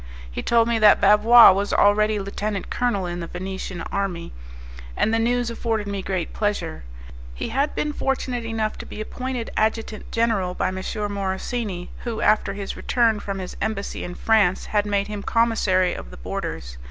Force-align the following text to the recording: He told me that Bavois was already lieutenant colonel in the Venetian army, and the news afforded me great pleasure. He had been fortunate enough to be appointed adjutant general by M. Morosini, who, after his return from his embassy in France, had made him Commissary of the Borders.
He 0.31 0.41
told 0.41 0.67
me 0.67 0.79
that 0.79 0.99
Bavois 0.99 1.51
was 1.53 1.71
already 1.71 2.17
lieutenant 2.17 2.71
colonel 2.71 3.05
in 3.05 3.19
the 3.19 3.27
Venetian 3.27 3.81
army, 3.91 4.33
and 4.97 5.13
the 5.13 5.19
news 5.19 5.51
afforded 5.51 5.85
me 5.85 6.01
great 6.01 6.33
pleasure. 6.33 6.83
He 7.35 7.49
had 7.49 7.75
been 7.75 7.93
fortunate 7.93 8.43
enough 8.43 8.79
to 8.79 8.87
be 8.87 8.99
appointed 8.99 9.51
adjutant 9.55 10.11
general 10.11 10.55
by 10.55 10.69
M. 10.69 10.77
Morosini, 11.13 11.89
who, 11.99 12.19
after 12.19 12.53
his 12.53 12.75
return 12.75 13.19
from 13.19 13.37
his 13.37 13.55
embassy 13.61 14.03
in 14.03 14.15
France, 14.15 14.65
had 14.65 14.87
made 14.87 15.05
him 15.07 15.21
Commissary 15.21 15.93
of 15.93 16.09
the 16.09 16.17
Borders. 16.17 16.77